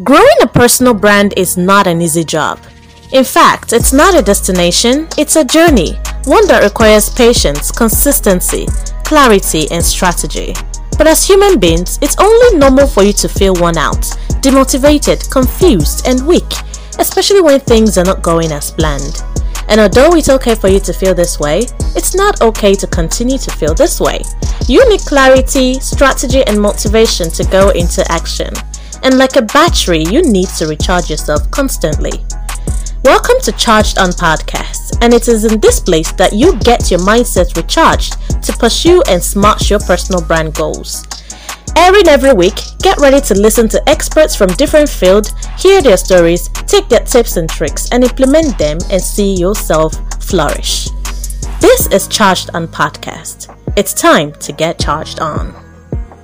Growing 0.00 0.24
a 0.40 0.46
personal 0.46 0.94
brand 0.94 1.34
is 1.36 1.58
not 1.58 1.86
an 1.86 2.00
easy 2.00 2.24
job. 2.24 2.58
In 3.12 3.24
fact, 3.24 3.74
it's 3.74 3.92
not 3.92 4.18
a 4.18 4.22
destination, 4.22 5.06
it's 5.18 5.36
a 5.36 5.44
journey, 5.44 5.92
one 6.24 6.48
that 6.48 6.64
requires 6.64 7.10
patience, 7.10 7.70
consistency, 7.70 8.66
clarity, 9.04 9.70
and 9.70 9.84
strategy. 9.84 10.54
But 10.96 11.08
as 11.08 11.26
human 11.26 11.60
beings, 11.60 11.98
it's 12.00 12.16
only 12.18 12.56
normal 12.58 12.86
for 12.86 13.02
you 13.02 13.12
to 13.12 13.28
feel 13.28 13.52
worn 13.60 13.76
out, 13.76 14.00
demotivated, 14.40 15.30
confused, 15.30 16.08
and 16.08 16.26
weak, 16.26 16.50
especially 16.98 17.42
when 17.42 17.60
things 17.60 17.98
are 17.98 18.04
not 18.04 18.22
going 18.22 18.50
as 18.50 18.70
planned. 18.70 19.22
And 19.68 19.78
although 19.78 20.16
it's 20.16 20.30
okay 20.30 20.54
for 20.54 20.68
you 20.68 20.80
to 20.80 20.92
feel 20.94 21.14
this 21.14 21.38
way, 21.38 21.66
it's 21.94 22.14
not 22.14 22.40
okay 22.40 22.74
to 22.76 22.86
continue 22.86 23.36
to 23.36 23.50
feel 23.50 23.74
this 23.74 24.00
way. 24.00 24.22
You 24.66 24.88
need 24.88 25.00
clarity, 25.02 25.74
strategy, 25.80 26.42
and 26.46 26.58
motivation 26.58 27.28
to 27.32 27.44
go 27.44 27.68
into 27.70 28.10
action. 28.10 28.54
And 29.04 29.18
like 29.18 29.34
a 29.34 29.42
battery, 29.42 30.04
you 30.04 30.22
need 30.22 30.48
to 30.58 30.66
recharge 30.68 31.10
yourself 31.10 31.50
constantly. 31.50 32.12
Welcome 33.02 33.34
to 33.42 33.50
Charged 33.50 33.98
On 33.98 34.10
Podcast, 34.10 34.96
and 35.02 35.12
it 35.12 35.26
is 35.26 35.44
in 35.44 35.58
this 35.58 35.80
place 35.80 36.12
that 36.12 36.32
you 36.32 36.56
get 36.60 36.88
your 36.88 37.00
mindset 37.00 37.56
recharged 37.56 38.16
to 38.44 38.52
pursue 38.52 39.02
and 39.08 39.20
smash 39.20 39.70
your 39.70 39.80
personal 39.80 40.22
brand 40.22 40.54
goals. 40.54 41.04
Every 41.74 42.00
and 42.00 42.08
every 42.10 42.32
week, 42.32 42.54
get 42.78 42.98
ready 42.98 43.20
to 43.22 43.34
listen 43.34 43.68
to 43.70 43.88
experts 43.88 44.36
from 44.36 44.46
different 44.50 44.88
fields, 44.88 45.34
hear 45.58 45.82
their 45.82 45.96
stories, 45.96 46.48
take 46.68 46.88
their 46.88 47.04
tips 47.04 47.36
and 47.36 47.50
tricks, 47.50 47.88
and 47.90 48.04
implement 48.04 48.56
them 48.56 48.78
and 48.88 49.02
see 49.02 49.34
yourself 49.34 49.94
flourish. 50.22 50.88
This 51.60 51.88
is 51.88 52.06
Charged 52.06 52.50
On 52.54 52.68
Podcast. 52.68 53.52
It's 53.76 53.94
time 53.94 54.32
to 54.34 54.52
get 54.52 54.78
charged 54.78 55.18
on. 55.18 55.71